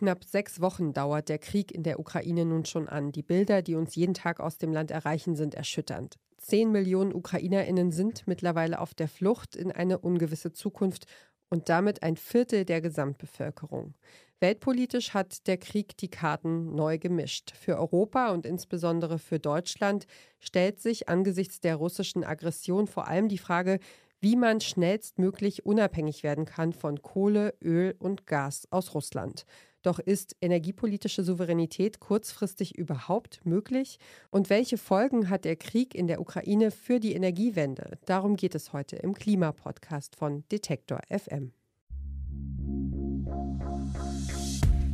[0.00, 3.12] knapp sechs Wochen dauert der Krieg in der Ukraine nun schon an.
[3.12, 6.16] Die Bilder, die uns jeden Tag aus dem Land erreichen, sind erschütternd.
[6.38, 11.04] Zehn Millionen Ukrainerinnen sind mittlerweile auf der Flucht in eine ungewisse Zukunft
[11.50, 13.94] und damit ein Viertel der Gesamtbevölkerung.
[14.40, 17.52] Weltpolitisch hat der Krieg die Karten neu gemischt.
[17.54, 20.06] Für Europa und insbesondere für Deutschland
[20.38, 23.80] stellt sich angesichts der russischen Aggression vor allem die Frage,
[24.20, 29.44] wie man schnellstmöglich unabhängig werden kann von Kohle, Öl und Gas aus Russland.
[29.82, 33.98] Doch ist energiepolitische Souveränität kurzfristig überhaupt möglich?
[34.30, 37.98] Und welche Folgen hat der Krieg in der Ukraine für die Energiewende?
[38.04, 41.52] Darum geht es heute im Klimapodcast von Detektor FM.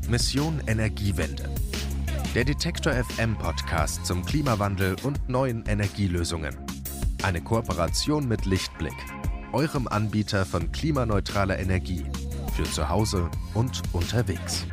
[0.08, 1.50] Mission Energiewende.
[2.36, 6.56] Der Detektor FM Podcast zum Klimawandel und neuen Energielösungen.
[7.24, 8.94] Eine Kooperation mit Lichtblick,
[9.52, 12.04] eurem Anbieter von klimaneutraler Energie
[12.54, 14.66] für zu Hause und unterwegs.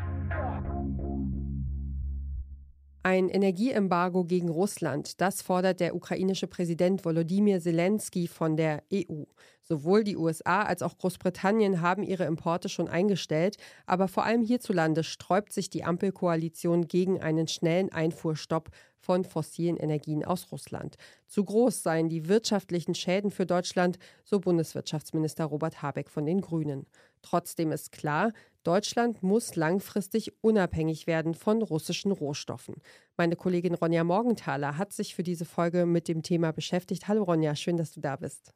[3.14, 9.26] Ein Energieembargo gegen Russland, das fordert der ukrainische Präsident Volodymyr Zelensky von der EU.
[9.62, 15.04] Sowohl die USA als auch Großbritannien haben ihre Importe schon eingestellt, aber vor allem hierzulande
[15.04, 20.96] sträubt sich die Ampelkoalition gegen einen schnellen Einfuhrstopp von fossilen Energien aus Russland.
[21.28, 26.88] Zu groß seien die wirtschaftlichen Schäden für Deutschland, so Bundeswirtschaftsminister Robert Habeck von den Grünen.
[27.24, 28.32] Trotzdem ist klar,
[28.64, 32.76] Deutschland muss langfristig unabhängig werden von russischen Rohstoffen.
[33.18, 37.08] Meine Kollegin Ronja Morgenthaler hat sich für diese Folge mit dem Thema beschäftigt.
[37.08, 38.54] Hallo Ronja, schön, dass du da bist.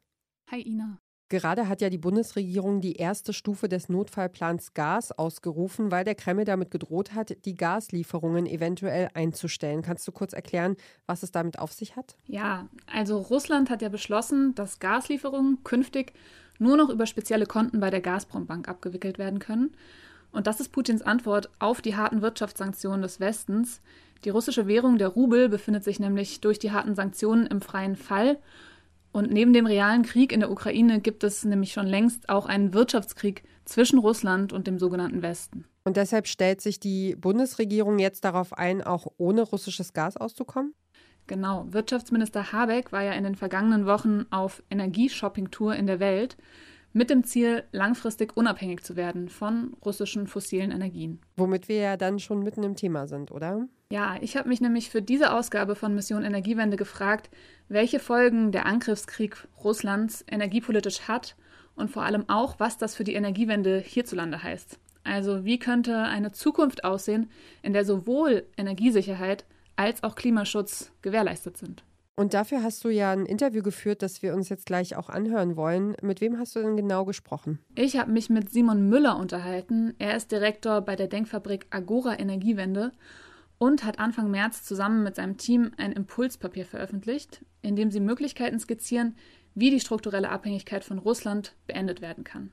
[0.50, 1.00] Hi Ina.
[1.30, 6.46] Gerade hat ja die Bundesregierung die erste Stufe des Notfallplans Gas ausgerufen, weil der Kreml
[6.46, 9.82] damit gedroht hat, die Gaslieferungen eventuell einzustellen.
[9.82, 12.16] Kannst du kurz erklären, was es damit auf sich hat?
[12.24, 16.14] Ja, also Russland hat ja beschlossen, dass Gaslieferungen künftig
[16.58, 19.70] nur noch über spezielle Konten bei der Gazprom-Bank abgewickelt werden können.
[20.32, 23.80] Und das ist Putins Antwort auf die harten Wirtschaftssanktionen des Westens.
[24.24, 28.38] Die russische Währung, der Rubel, befindet sich nämlich durch die harten Sanktionen im freien Fall
[29.12, 32.74] und neben dem realen Krieg in der Ukraine gibt es nämlich schon längst auch einen
[32.74, 35.64] Wirtschaftskrieg zwischen Russland und dem sogenannten Westen.
[35.84, 40.74] Und deshalb stellt sich die Bundesregierung jetzt darauf ein, auch ohne russisches Gas auszukommen?
[41.28, 41.66] Genau.
[41.70, 46.36] Wirtschaftsminister Habeck war ja in den vergangenen Wochen auf Energieshopping-Tour in der Welt
[46.94, 51.20] mit dem Ziel, langfristig unabhängig zu werden von russischen fossilen Energien.
[51.36, 53.68] Womit wir ja dann schon mitten im Thema sind, oder?
[53.92, 57.30] Ja, ich habe mich nämlich für diese Ausgabe von Mission Energiewende gefragt,
[57.68, 61.36] welche Folgen der Angriffskrieg Russlands energiepolitisch hat
[61.76, 64.78] und vor allem auch, was das für die Energiewende hierzulande heißt.
[65.04, 67.30] Also wie könnte eine Zukunft aussehen,
[67.62, 69.44] in der sowohl Energiesicherheit
[69.78, 71.84] als auch Klimaschutz gewährleistet sind.
[72.16, 75.56] Und dafür hast du ja ein Interview geführt, das wir uns jetzt gleich auch anhören
[75.56, 75.94] wollen.
[76.02, 77.60] Mit wem hast du denn genau gesprochen?
[77.76, 79.94] Ich habe mich mit Simon Müller unterhalten.
[80.00, 82.90] Er ist Direktor bei der Denkfabrik Agora Energiewende
[83.58, 88.58] und hat Anfang März zusammen mit seinem Team ein Impulspapier veröffentlicht, in dem sie Möglichkeiten
[88.58, 89.14] skizzieren,
[89.54, 92.50] wie die strukturelle Abhängigkeit von Russland beendet werden kann.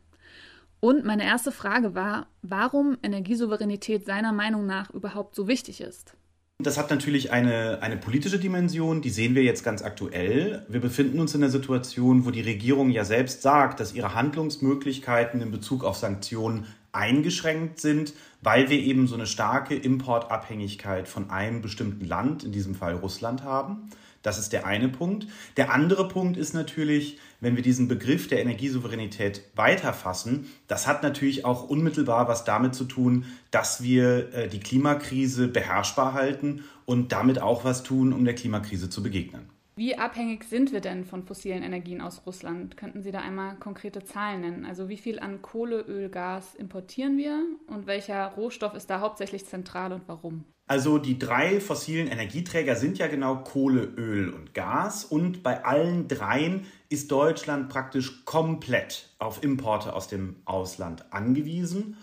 [0.80, 6.16] Und meine erste Frage war, warum Energiesouveränität seiner Meinung nach überhaupt so wichtig ist.
[6.64, 10.66] Das hat natürlich eine, eine politische Dimension, die sehen wir jetzt ganz aktuell.
[10.70, 15.42] Wir befinden uns in einer Situation, wo die Regierung ja selbst sagt, dass ihre Handlungsmöglichkeiten
[15.42, 21.62] in Bezug auf Sanktionen eingeschränkt sind, weil wir eben so eine starke Importabhängigkeit von einem
[21.62, 23.90] bestimmten Land, in diesem Fall Russland, haben.
[24.25, 25.28] Das ist der eine Punkt.
[25.56, 31.46] Der andere Punkt ist natürlich, wenn wir diesen Begriff der Energiesouveränität weiterfassen, das hat natürlich
[31.46, 37.40] auch unmittelbar was damit zu tun, dass wir äh, die Klimakrise beherrschbar halten und damit
[37.40, 39.55] auch was tun, um der Klimakrise zu begegnen.
[39.78, 42.78] Wie abhängig sind wir denn von fossilen Energien aus Russland?
[42.78, 44.66] Könnten Sie da einmal konkrete Zahlen nennen?
[44.66, 49.46] Also wie viel an Kohle, Öl, Gas importieren wir und welcher Rohstoff ist da hauptsächlich
[49.46, 50.46] zentral und warum?
[50.66, 56.08] Also die drei fossilen Energieträger sind ja genau Kohle, Öl und Gas und bei allen
[56.08, 61.97] dreien ist Deutschland praktisch komplett auf Importe aus dem Ausland angewiesen.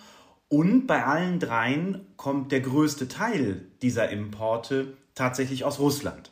[0.49, 6.32] Und bei allen dreien kommt der größte Teil dieser Importe tatsächlich aus Russland.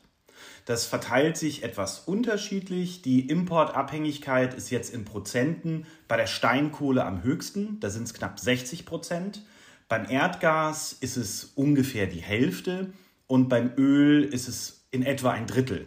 [0.65, 3.03] Das verteilt sich etwas unterschiedlich.
[3.03, 7.81] Die Importabhängigkeit ist jetzt in Prozenten bei der Steinkohle am höchsten.
[7.81, 9.45] Da sind es knapp 60 Prozent.
[9.89, 12.93] Beim Erdgas ist es ungefähr die Hälfte
[13.27, 15.87] und beim Öl ist es in etwa ein Drittel.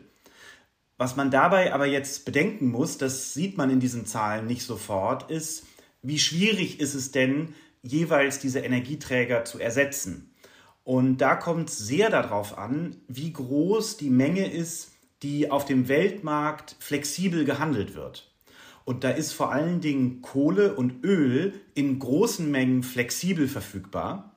[0.98, 5.32] Was man dabei aber jetzt bedenken muss, das sieht man in diesen Zahlen nicht sofort,
[5.32, 5.66] ist,
[6.02, 10.33] wie schwierig ist es denn, jeweils diese Energieträger zu ersetzen.
[10.84, 14.92] Und da kommt es sehr darauf an, wie groß die Menge ist,
[15.22, 18.30] die auf dem Weltmarkt flexibel gehandelt wird.
[18.86, 24.36] Und da ist vor allen Dingen Kohle und Öl in großen Mengen flexibel verfügbar.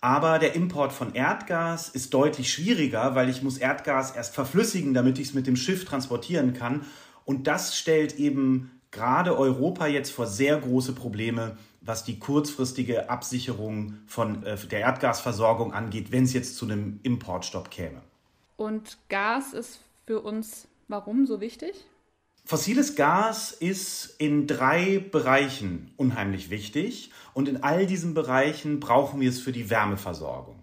[0.00, 5.18] Aber der Import von Erdgas ist deutlich schwieriger, weil ich muss Erdgas erst verflüssigen, damit
[5.18, 6.86] ich es mit dem Schiff transportieren kann.
[7.24, 13.98] Und das stellt eben gerade Europa jetzt vor sehr große Probleme, was die kurzfristige Absicherung
[14.06, 18.02] von äh, der Erdgasversorgung angeht, wenn es jetzt zu einem Importstopp käme.
[18.56, 21.72] Und Gas ist für uns warum so wichtig?
[22.44, 29.28] Fossiles Gas ist in drei Bereichen unheimlich wichtig und in all diesen Bereichen brauchen wir
[29.28, 30.56] es für die Wärmeversorgung.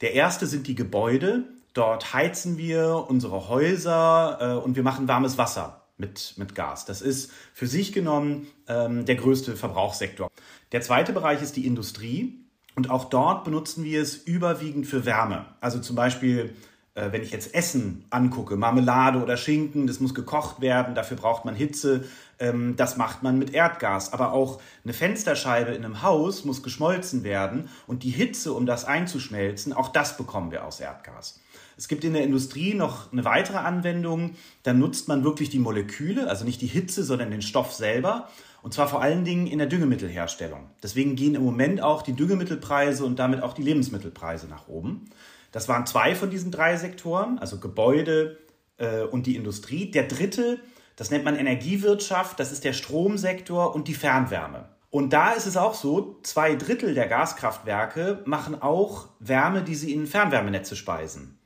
[0.00, 1.44] Der erste sind die Gebäude.
[1.74, 6.86] Dort heizen wir unsere Häuser äh, und wir machen warmes Wasser mit, mit Gas.
[6.86, 10.27] Das ist für sich genommen ähm, der größte Verbrauchssektor.
[10.72, 12.44] Der zweite Bereich ist die Industrie
[12.74, 15.46] und auch dort benutzen wir es überwiegend für Wärme.
[15.60, 16.54] Also zum Beispiel
[16.98, 21.44] äh, wenn ich jetzt Essen angucke, Marmelade oder Schinken, das muss gekocht werden, dafür braucht
[21.44, 22.04] man Hitze,
[22.40, 24.12] ähm, das macht man mit Erdgas.
[24.12, 28.84] Aber auch eine Fensterscheibe in einem Haus muss geschmolzen werden und die Hitze, um das
[28.84, 31.40] einzuschmelzen, auch das bekommen wir aus Erdgas.
[31.76, 36.28] Es gibt in der Industrie noch eine weitere Anwendung, da nutzt man wirklich die Moleküle,
[36.28, 38.28] also nicht die Hitze, sondern den Stoff selber.
[38.62, 40.70] Und zwar vor allen Dingen in der Düngemittelherstellung.
[40.82, 45.10] Deswegen gehen im Moment auch die Düngemittelpreise und damit auch die Lebensmittelpreise nach oben.
[45.52, 48.38] Das waren zwei von diesen drei Sektoren, also Gebäude
[48.78, 49.90] äh, und die Industrie.
[49.90, 50.58] Der dritte,
[50.96, 54.68] das nennt man Energiewirtschaft, das ist der Stromsektor und die Fernwärme.
[54.90, 59.92] Und da ist es auch so, zwei Drittel der Gaskraftwerke machen auch Wärme, die sie
[59.92, 61.37] in Fernwärmenetze speisen.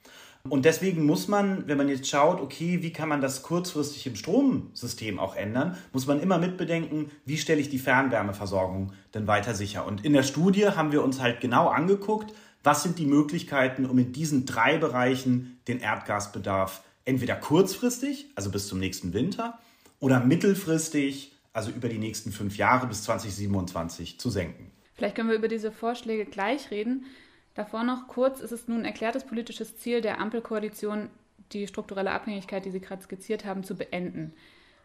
[0.48, 4.16] Und deswegen muss man, wenn man jetzt schaut, okay, wie kann man das kurzfristig im
[4.16, 9.86] Stromsystem auch ändern, muss man immer mitbedenken, wie stelle ich die Fernwärmeversorgung denn weiter sicher.
[9.86, 12.34] Und in der Studie haben wir uns halt genau angeguckt,
[12.64, 18.66] was sind die Möglichkeiten, um in diesen drei Bereichen den Erdgasbedarf entweder kurzfristig, also bis
[18.66, 19.58] zum nächsten Winter,
[20.00, 24.72] oder mittelfristig, also über die nächsten fünf Jahre bis 2027 zu senken?
[24.94, 27.04] Vielleicht können wir über diese Vorschläge gleich reden.
[27.54, 31.10] Davor noch kurz, ist es nun erklärtes politisches Ziel der Ampelkoalition,
[31.52, 34.32] die strukturelle Abhängigkeit, die Sie gerade skizziert haben, zu beenden.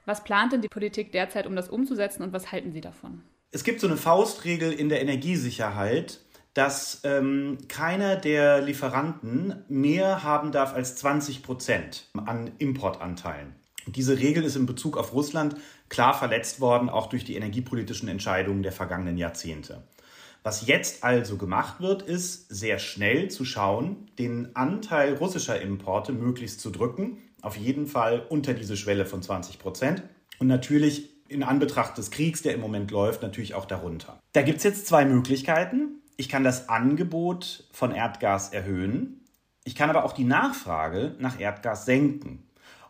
[0.05, 3.21] Was plant denn die Politik derzeit, um das umzusetzen und was halten Sie davon?
[3.51, 6.19] Es gibt so eine Faustregel in der Energiesicherheit,
[6.53, 13.55] dass ähm, keiner der Lieferanten mehr haben darf als 20 Prozent an Importanteilen.
[13.85, 15.55] Diese Regel ist in Bezug auf Russland
[15.87, 19.83] klar verletzt worden, auch durch die energiepolitischen Entscheidungen der vergangenen Jahrzehnte.
[20.47, 26.61] Was jetzt also gemacht wird, ist sehr schnell zu schauen, den Anteil russischer Importe möglichst
[26.61, 30.03] zu drücken, auf jeden Fall unter diese Schwelle von 20 Prozent
[30.39, 34.19] und natürlich in Anbetracht des Kriegs, der im Moment läuft, natürlich auch darunter.
[34.31, 39.21] Da gibt es jetzt zwei Möglichkeiten ich kann das Angebot von Erdgas erhöhen.
[39.63, 42.43] Ich kann aber auch die Nachfrage nach Erdgas senken.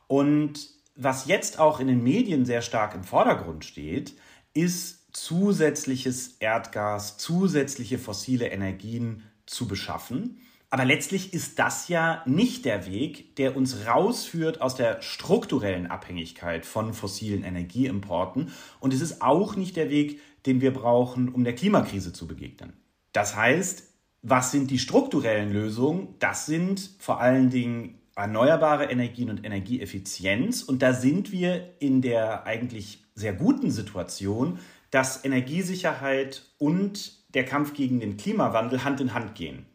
[0.08, 4.16] Und was jetzt auch in den Medien sehr stark im Vordergrund steht,
[4.54, 10.42] ist zusätzliches Erdgas, zusätzliche fossile Energien zu beschaffen.
[10.70, 16.66] Aber letztlich ist das ja nicht der Weg, der uns rausführt aus der strukturellen Abhängigkeit
[16.66, 18.52] von fossilen Energieimporten.
[18.80, 22.74] Und es ist auch nicht der Weg, den wir brauchen, um der Klimakrise zu begegnen.
[23.14, 23.84] Das heißt,
[24.22, 26.16] was sind die strukturellen Lösungen?
[26.20, 30.64] Das sind vor allen Dingen erneuerbare Energien und Energieeffizienz.
[30.64, 34.60] Und da sind wir in der eigentlich sehr guten Situation,
[34.92, 39.66] dass Energiesicherheit und der Kampf gegen den Klimawandel Hand in Hand gehen.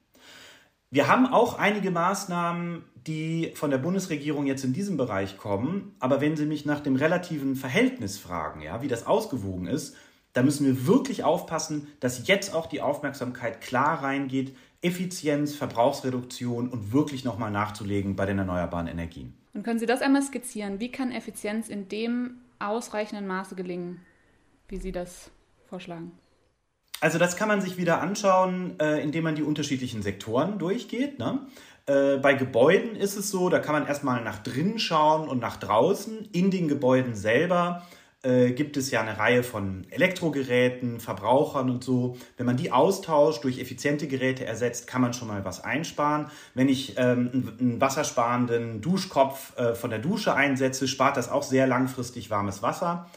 [0.90, 5.96] Wir haben auch einige Maßnahmen, die von der Bundesregierung jetzt in diesem Bereich kommen.
[6.00, 9.96] Aber wenn Sie mich nach dem relativen Verhältnis fragen, ja, wie das ausgewogen ist,
[10.32, 16.92] da müssen wir wirklich aufpassen, dass jetzt auch die Aufmerksamkeit klar reingeht, Effizienz, Verbrauchsreduktion und
[16.92, 19.34] wirklich nochmal nachzulegen bei den erneuerbaren Energien.
[19.54, 20.80] Und können Sie das einmal skizzieren?
[20.80, 24.00] Wie kann Effizienz in dem ausreichenden Maße gelingen,
[24.72, 25.30] wie Sie das
[25.68, 26.12] vorschlagen?
[27.00, 31.18] Also das kann man sich wieder anschauen, äh, indem man die unterschiedlichen Sektoren durchgeht.
[31.18, 31.40] Ne?
[31.86, 35.58] Äh, bei Gebäuden ist es so, da kann man erstmal nach drinnen schauen und nach
[35.58, 36.28] draußen.
[36.32, 37.86] In den Gebäuden selber
[38.22, 42.16] äh, gibt es ja eine Reihe von Elektrogeräten, Verbrauchern und so.
[42.38, 46.30] Wenn man die austauscht, durch effiziente Geräte ersetzt, kann man schon mal was einsparen.
[46.54, 52.30] Wenn ich ähm, einen wassersparenden Duschkopf von der Dusche einsetze, spart das auch sehr langfristig
[52.30, 53.10] warmes Wasser.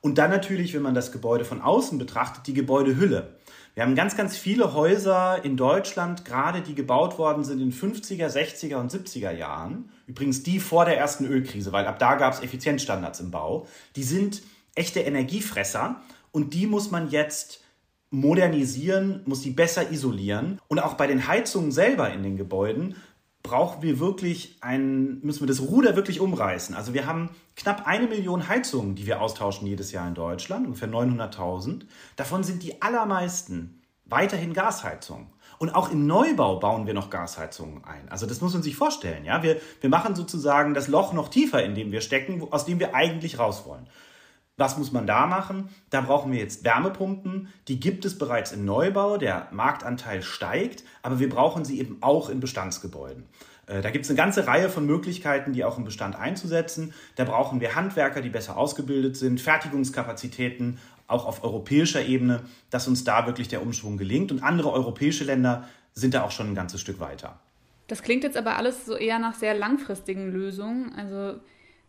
[0.00, 3.36] Und dann natürlich, wenn man das Gebäude von außen betrachtet, die Gebäudehülle.
[3.74, 8.28] Wir haben ganz, ganz viele Häuser in Deutschland, gerade die gebaut worden sind in 50er,
[8.28, 9.90] 60er und 70er Jahren.
[10.06, 13.66] Übrigens die vor der ersten Ölkrise, weil ab da gab es Effizienzstandards im Bau.
[13.94, 14.42] Die sind
[14.74, 16.00] echte Energiefresser
[16.32, 17.62] und die muss man jetzt
[18.10, 20.60] modernisieren, muss die besser isolieren.
[20.66, 22.96] Und auch bei den Heizungen selber in den Gebäuden
[23.42, 26.74] brauchen wir wirklich ein, müssen wir das Ruder wirklich umreißen.
[26.74, 30.88] Also wir haben knapp eine Million Heizungen, die wir austauschen jedes Jahr in Deutschland, ungefähr
[30.88, 31.82] 900.000.
[32.16, 35.28] Davon sind die allermeisten weiterhin Gasheizungen.
[35.58, 38.08] Und auch im Neubau bauen wir noch Gasheizungen ein.
[38.08, 39.24] Also das muss man sich vorstellen.
[39.26, 39.42] Ja?
[39.42, 42.94] Wir, wir machen sozusagen das Loch noch tiefer, in dem wir stecken, aus dem wir
[42.94, 43.86] eigentlich raus wollen.
[44.60, 45.70] Was muss man da machen?
[45.88, 47.48] Da brauchen wir jetzt Wärmepumpen.
[47.66, 49.16] Die gibt es bereits im Neubau.
[49.16, 53.24] Der Marktanteil steigt, aber wir brauchen sie eben auch in Bestandsgebäuden.
[53.66, 56.92] Äh, da gibt es eine ganze Reihe von Möglichkeiten, die auch im Bestand einzusetzen.
[57.16, 63.02] Da brauchen wir Handwerker, die besser ausgebildet sind, Fertigungskapazitäten, auch auf europäischer Ebene, dass uns
[63.02, 64.30] da wirklich der Umschwung gelingt.
[64.30, 67.38] Und andere europäische Länder sind da auch schon ein ganzes Stück weiter.
[67.86, 70.92] Das klingt jetzt aber alles so eher nach sehr langfristigen Lösungen.
[70.94, 71.40] Also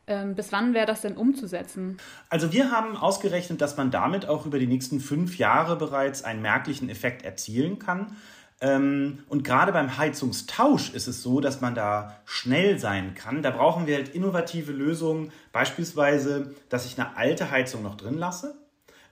[0.08, 1.98] bis wann wäre das denn umzusetzen?
[2.30, 6.42] Also wir haben ausgerechnet, dass man damit auch über die nächsten fünf Jahre bereits einen
[6.42, 8.16] merklichen Effekt erzielen kann.
[8.62, 13.42] Ähm, und gerade beim Heizungstausch ist es so, dass man da schnell sein kann.
[13.42, 18.56] Da brauchen wir halt innovative Lösungen, beispielsweise, dass ich eine alte Heizung noch drin lasse.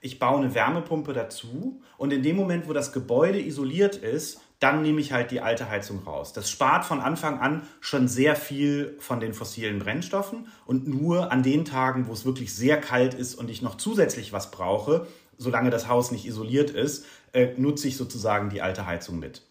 [0.00, 4.82] Ich baue eine Wärmepumpe dazu und in dem Moment, wo das Gebäude isoliert ist, dann
[4.82, 6.32] nehme ich halt die alte Heizung raus.
[6.32, 11.42] Das spart von Anfang an schon sehr viel von den fossilen Brennstoffen und nur an
[11.42, 15.06] den Tagen, wo es wirklich sehr kalt ist und ich noch zusätzlich was brauche,
[15.38, 19.42] solange das Haus nicht isoliert ist, äh, nutze ich sozusagen die alte Heizung mit.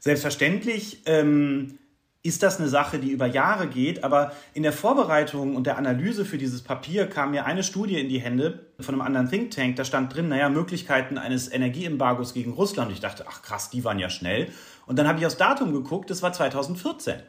[0.00, 1.78] Selbstverständlich ähm,
[2.24, 6.24] ist das eine Sache, die über Jahre geht, aber in der Vorbereitung und der Analyse
[6.24, 9.76] für dieses Papier kam mir eine Studie in die Hände von einem anderen Think Tank,
[9.76, 12.88] da stand drin, naja, Möglichkeiten eines Energieembargos gegen Russland.
[12.88, 14.48] Und ich dachte, ach krass, die waren ja schnell.
[14.86, 17.22] Und dann habe ich aufs Datum geguckt, das war 2014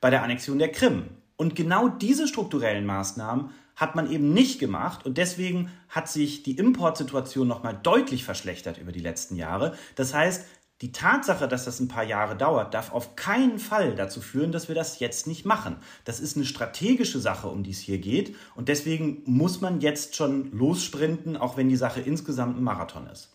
[0.00, 1.04] bei der Annexion der Krim.
[1.36, 6.58] Und genau diese strukturellen Maßnahmen hat man eben nicht gemacht und deswegen hat sich die
[6.58, 9.74] Importsituation nochmal deutlich verschlechtert über die letzten Jahre.
[9.96, 10.46] Das heißt,
[10.82, 14.66] die Tatsache, dass das ein paar Jahre dauert, darf auf keinen Fall dazu führen, dass
[14.66, 15.76] wir das jetzt nicht machen.
[16.04, 18.34] Das ist eine strategische Sache, um die es hier geht.
[18.56, 23.30] Und deswegen muss man jetzt schon lossprinten, auch wenn die Sache insgesamt ein Marathon ist.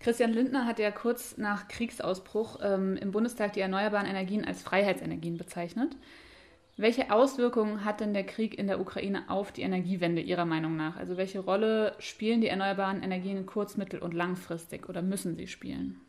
[0.00, 5.36] Christian Lindner hat ja kurz nach Kriegsausbruch ähm, im Bundestag die erneuerbaren Energien als Freiheitsenergien
[5.36, 5.96] bezeichnet.
[6.78, 10.96] Welche Auswirkungen hat denn der Krieg in der Ukraine auf die Energiewende Ihrer Meinung nach?
[10.96, 16.00] Also welche Rolle spielen die erneuerbaren Energien kurz-, mittel- und langfristig oder müssen sie spielen?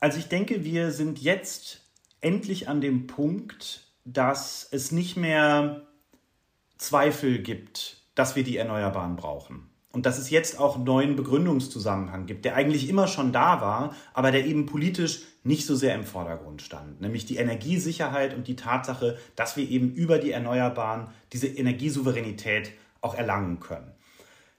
[0.00, 1.82] Also ich denke, wir sind jetzt
[2.20, 5.86] endlich an dem Punkt, dass es nicht mehr
[6.78, 9.68] Zweifel gibt, dass wir die Erneuerbaren brauchen.
[9.92, 13.94] Und dass es jetzt auch einen neuen Begründungszusammenhang gibt, der eigentlich immer schon da war,
[14.14, 17.00] aber der eben politisch nicht so sehr im Vordergrund stand.
[17.00, 23.14] Nämlich die Energiesicherheit und die Tatsache, dass wir eben über die Erneuerbaren diese Energiesouveränität auch
[23.14, 23.90] erlangen können.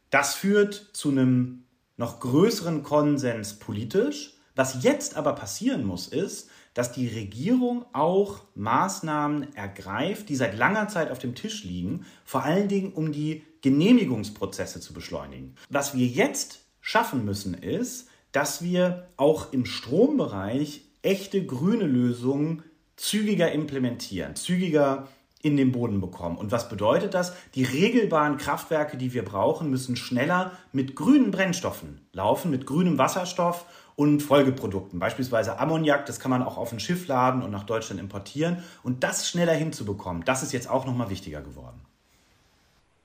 [0.10, 1.64] Das führt zu einem
[1.96, 4.34] noch größeren Konsens politisch.
[4.56, 10.88] Was jetzt aber passieren muss, ist, dass die Regierung auch Maßnahmen ergreift, die seit langer
[10.88, 15.56] Zeit auf dem Tisch liegen, vor allen Dingen um die Genehmigungsprozesse zu beschleunigen.
[15.70, 22.64] Was wir jetzt schaffen müssen, ist, dass wir auch im Strombereich echte grüne Lösungen
[22.96, 25.08] zügiger implementieren, zügiger
[25.42, 26.38] in den Boden bekommen.
[26.38, 27.34] Und was bedeutet das?
[27.56, 33.66] Die regelbaren Kraftwerke, die wir brauchen, müssen schneller mit grünen Brennstoffen laufen, mit grünem Wasserstoff
[34.02, 38.02] und Folgeprodukten, beispielsweise Ammoniak, das kann man auch auf ein Schiff laden und nach Deutschland
[38.02, 38.64] importieren.
[38.82, 41.80] Und das schneller hinzubekommen, das ist jetzt auch nochmal wichtiger geworden.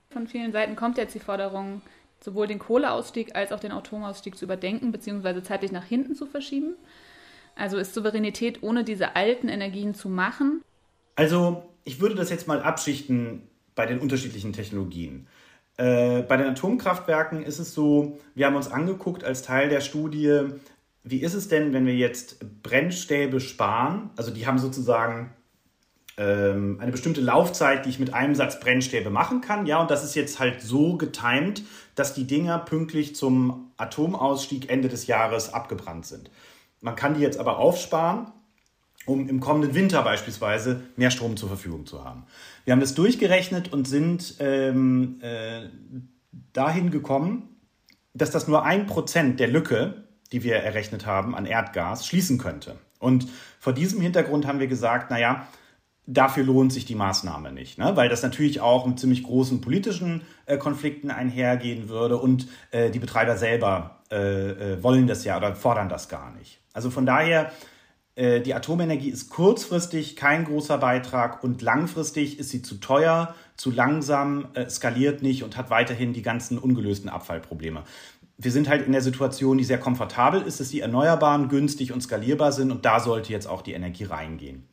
[0.09, 1.83] Von vielen Seiten kommt jetzt die Forderung,
[2.19, 5.43] sowohl den Kohleausstieg als auch den Atomausstieg zu überdenken bzw.
[5.43, 6.73] zeitlich nach hinten zu verschieben.
[7.55, 10.63] Also ist Souveränität ohne diese alten Energien zu machen?
[11.15, 13.43] Also ich würde das jetzt mal abschichten
[13.75, 15.27] bei den unterschiedlichen Technologien.
[15.77, 20.41] Äh, bei den Atomkraftwerken ist es so, wir haben uns angeguckt als Teil der Studie,
[21.09, 24.09] wie ist es denn, wenn wir jetzt Brennstäbe sparen?
[24.15, 25.31] Also die haben sozusagen
[26.17, 29.65] ähm, eine bestimmte Laufzeit, die ich mit einem Satz Brennstäbe machen kann.
[29.65, 31.63] Ja, und das ist jetzt halt so getimt,
[31.95, 36.31] dass die Dinger pünktlich zum Atomausstieg Ende des Jahres abgebrannt sind.
[36.81, 38.31] Man kann die jetzt aber aufsparen,
[39.05, 42.25] um im kommenden Winter beispielsweise mehr Strom zur Verfügung zu haben.
[42.65, 45.69] Wir haben das durchgerechnet und sind ähm, äh,
[46.53, 47.49] dahin gekommen,
[48.13, 52.75] dass das nur ein Prozent der Lücke die wir errechnet haben an Erdgas, schließen könnte.
[52.99, 53.27] Und
[53.59, 55.47] vor diesem Hintergrund haben wir gesagt, naja,
[56.07, 57.91] dafür lohnt sich die Maßnahme nicht, ne?
[57.95, 62.99] weil das natürlich auch mit ziemlich großen politischen äh, Konflikten einhergehen würde und äh, die
[62.99, 64.15] Betreiber selber äh,
[64.75, 66.61] äh wollen das ja oder fordern das gar nicht.
[66.73, 67.51] Also von daher,
[68.15, 73.69] äh, die Atomenergie ist kurzfristig kein großer Beitrag und langfristig ist sie zu teuer, zu
[73.69, 77.83] langsam, äh, skaliert nicht und hat weiterhin die ganzen ungelösten Abfallprobleme
[78.37, 82.01] wir sind halt in der Situation, die sehr komfortabel ist, dass die Erneuerbaren günstig und
[82.01, 84.67] skalierbar sind und da sollte jetzt auch die Energie reingehen.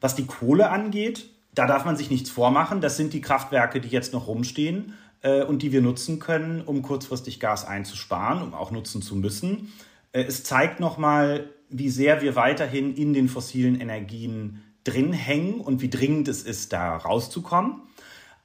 [0.00, 2.80] Was die Kohle angeht, da darf man sich nichts vormachen.
[2.80, 6.82] Das sind die Kraftwerke, die jetzt noch rumstehen äh, und die wir nutzen können, um
[6.82, 9.72] kurzfristig Gas einzusparen, um auch nutzen zu müssen.
[10.12, 15.80] Äh, es zeigt nochmal, wie sehr wir weiterhin in den fossilen Energien drin hängen und
[15.80, 17.82] wie dringend es ist, da rauszukommen.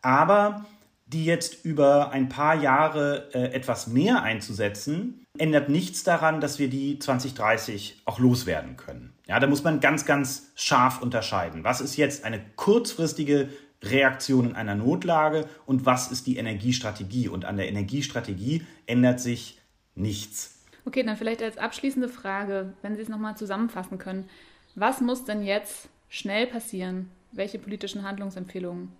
[0.01, 0.65] Aber
[1.11, 6.69] die jetzt über ein paar Jahre äh, etwas mehr einzusetzen, ändert nichts daran, dass wir
[6.69, 9.13] die 2030 auch loswerden können.
[9.25, 11.63] Ja, da muss man ganz, ganz scharf unterscheiden.
[11.63, 13.49] Was ist jetzt eine kurzfristige
[13.83, 17.27] Reaktion in einer Notlage und was ist die Energiestrategie?
[17.27, 19.59] Und an der Energiestrategie ändert sich
[19.95, 20.59] nichts.
[20.85, 24.29] Okay, dann vielleicht als abschließende Frage, wenn Sie es nochmal zusammenfassen können.
[24.75, 27.09] Was muss denn jetzt schnell passieren?
[27.31, 28.91] Welche politischen Handlungsempfehlungen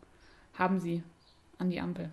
[0.54, 1.04] haben Sie
[1.60, 2.10] an die Ampel?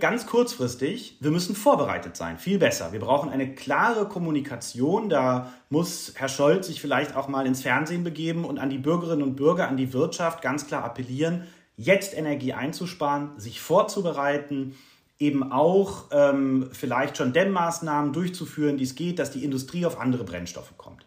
[0.00, 2.92] Ganz kurzfristig, wir müssen vorbereitet sein, viel besser.
[2.92, 5.08] Wir brauchen eine klare Kommunikation.
[5.08, 9.24] Da muss Herr Scholz sich vielleicht auch mal ins Fernsehen begeben und an die Bürgerinnen
[9.24, 14.76] und Bürger, an die Wirtschaft ganz klar appellieren, jetzt Energie einzusparen, sich vorzubereiten,
[15.18, 20.22] eben auch ähm, vielleicht schon Dämmmaßnahmen durchzuführen, die es geht, dass die Industrie auf andere
[20.22, 21.06] Brennstoffe kommt.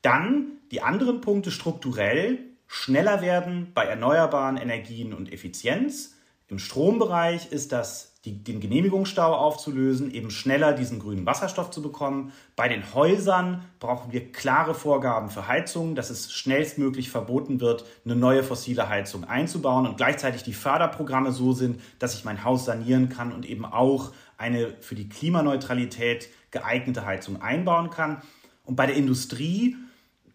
[0.00, 6.13] Dann die anderen Punkte strukturell schneller werden bei erneuerbaren Energien und Effizienz
[6.54, 12.32] im Strombereich ist das, die, den Genehmigungsstau aufzulösen, eben schneller diesen grünen Wasserstoff zu bekommen.
[12.54, 18.14] Bei den Häusern brauchen wir klare Vorgaben für Heizungen, dass es schnellstmöglich verboten wird, eine
[18.14, 23.08] neue fossile Heizung einzubauen und gleichzeitig die Förderprogramme so sind, dass ich mein Haus sanieren
[23.08, 28.22] kann und eben auch eine für die Klimaneutralität geeignete Heizung einbauen kann.
[28.64, 29.74] Und bei der Industrie,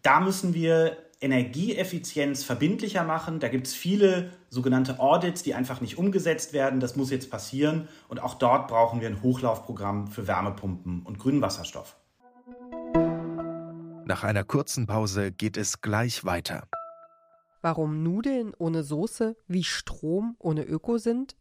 [0.02, 3.40] da müssen wir Energieeffizienz verbindlicher machen.
[3.40, 6.80] Da gibt es viele sogenannte Audits, die einfach nicht umgesetzt werden.
[6.80, 7.88] Das muss jetzt passieren.
[8.08, 11.96] Und auch dort brauchen wir ein Hochlaufprogramm für Wärmepumpen und grünen Wasserstoff.
[14.06, 16.66] Nach einer kurzen Pause geht es gleich weiter.
[17.60, 21.36] Warum Nudeln ohne Soße wie Strom ohne Öko sind?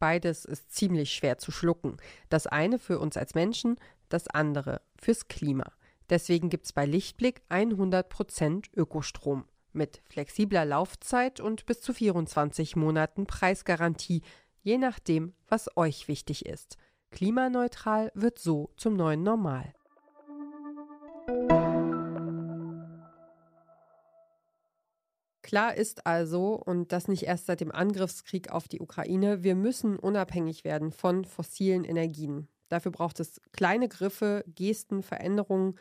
[0.00, 1.96] Beides ist ziemlich schwer zu schlucken.
[2.28, 3.76] Das eine für uns als Menschen,
[4.08, 5.72] das andere fürs Klima.
[6.10, 13.26] Deswegen gibt es bei Lichtblick 100% Ökostrom mit flexibler Laufzeit und bis zu 24 Monaten
[13.26, 14.22] Preisgarantie,
[14.62, 16.76] je nachdem, was euch wichtig ist.
[17.12, 19.72] Klimaneutral wird so zum neuen Normal.
[25.42, 29.98] Klar ist also, und das nicht erst seit dem Angriffskrieg auf die Ukraine, wir müssen
[29.98, 32.48] unabhängig werden von fossilen Energien.
[32.70, 35.74] Dafür braucht es kleine Griffe, Gesten, Veränderungen,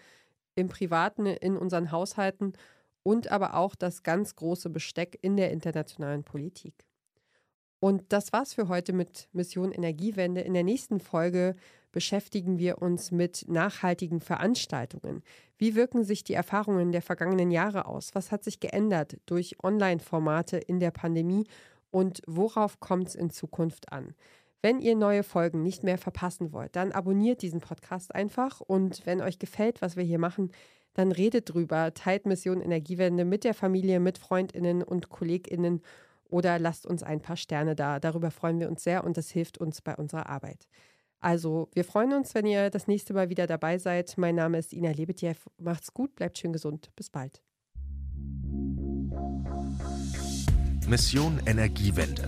[0.55, 2.53] im Privaten, in unseren Haushalten
[3.03, 6.85] und aber auch das ganz große Besteck in der internationalen Politik.
[7.79, 10.41] Und das war's für heute mit Mission Energiewende.
[10.41, 11.55] In der nächsten Folge
[11.91, 15.23] beschäftigen wir uns mit nachhaltigen Veranstaltungen.
[15.57, 18.13] Wie wirken sich die Erfahrungen der vergangenen Jahre aus?
[18.13, 21.47] Was hat sich geändert durch Online-Formate in der Pandemie?
[21.89, 24.13] Und worauf kommt es in Zukunft an?
[24.61, 29.21] Wenn ihr neue Folgen nicht mehr verpassen wollt, dann abonniert diesen Podcast einfach und wenn
[29.21, 30.51] euch gefällt, was wir hier machen,
[30.93, 35.81] dann redet drüber, teilt Mission Energiewende mit der Familie, mit Freundinnen und Kolleginnen
[36.25, 38.01] oder lasst uns ein paar Sterne da.
[38.01, 40.67] Darüber freuen wir uns sehr und das hilft uns bei unserer Arbeit.
[41.21, 44.17] Also, wir freuen uns, wenn ihr das nächste Mal wieder dabei seid.
[44.17, 45.35] Mein Name ist Ina Lebetjew.
[45.57, 46.91] Macht's gut, bleibt schön gesund.
[46.95, 47.41] Bis bald.
[50.87, 52.27] Mission Energiewende